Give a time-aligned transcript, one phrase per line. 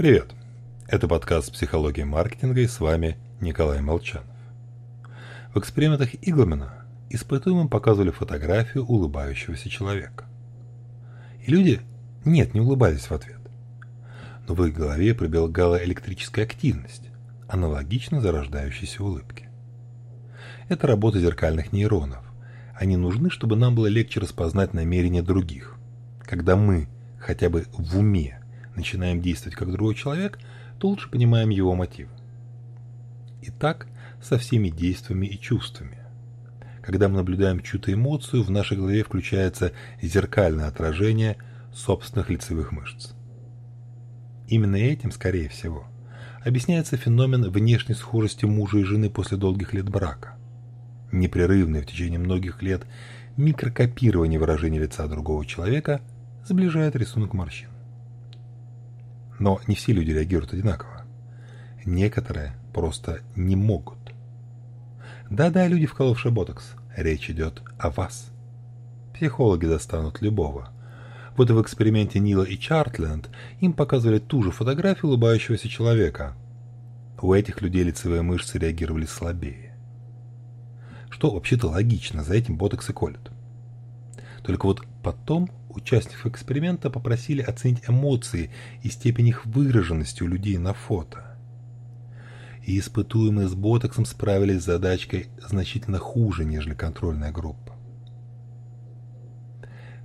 [0.00, 0.30] Привет!
[0.88, 4.24] Это подкаст «Психология маркетинга» и с вами Николай Молчанов.
[5.52, 10.24] В экспериментах Иглмана испытуемым показывали фотографию улыбающегося человека.
[11.44, 11.82] И люди
[12.24, 13.40] «нет» не улыбались в ответ.
[14.48, 17.10] Но в их голове пробегала электрическая активность,
[17.46, 19.50] аналогично зарождающейся улыбке.
[20.70, 22.24] Это работа зеркальных нейронов.
[22.74, 25.76] Они нужны, чтобы нам было легче распознать намерения других.
[26.22, 26.88] Когда мы
[27.18, 28.39] хотя бы в уме
[28.80, 30.38] начинаем действовать как другой человек,
[30.78, 32.10] то лучше понимаем его мотивы.
[33.42, 33.86] И так
[34.20, 35.98] со всеми действиями и чувствами.
[36.82, 39.72] Когда мы наблюдаем чью-то эмоцию, в нашей голове включается
[40.02, 41.36] зеркальное отражение
[41.72, 43.12] собственных лицевых мышц.
[44.48, 45.86] Именно этим, скорее всего,
[46.44, 50.36] объясняется феномен внешней схожести мужа и жены после долгих лет брака.
[51.12, 52.82] Непрерывное в течение многих лет
[53.36, 56.00] микрокопирование выражения лица другого человека
[56.44, 57.68] сближает рисунок морщин.
[59.40, 61.06] Но не все люди реагируют одинаково.
[61.86, 63.98] Некоторые просто не могут.
[65.30, 68.30] Да-да, люди, вколовшие ботокс, речь идет о вас.
[69.14, 70.68] Психологи достанут любого.
[71.38, 76.36] Вот в эксперименте Нила и Чартленд им показывали ту же фотографию улыбающегося человека.
[77.22, 79.74] У этих людей лицевые мышцы реагировали слабее.
[81.08, 83.30] Что вообще-то логично, за этим ботокс и колют.
[84.42, 88.50] Только вот потом участников эксперимента попросили оценить эмоции
[88.82, 91.36] и степень их выраженности у людей на фото.
[92.64, 97.74] И испытуемые с ботоксом справились с задачкой значительно хуже, нежели контрольная группа.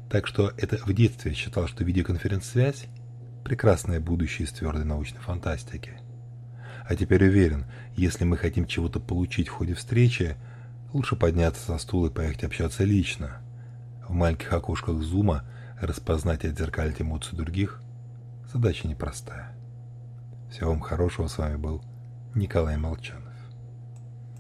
[0.10, 2.86] Так что это в детстве считал, что видеоконференц-связь–
[3.44, 5.94] прекрасное будущее из твердой научной фантастики.
[6.88, 10.36] А теперь уверен, если мы хотим чего-то получить в ходе встречи,
[10.94, 13.42] лучше подняться со стула и поехать общаться лично.
[14.08, 15.44] В маленьких окошках зума
[15.82, 17.82] распознать и отзеркалить эмоции других–
[18.54, 19.52] задача непростая.
[20.52, 21.84] Всего вам хорошего, с вами был
[22.34, 23.35] Николай Молчанов.